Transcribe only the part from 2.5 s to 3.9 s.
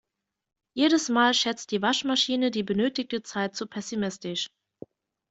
benötigte Zeit zu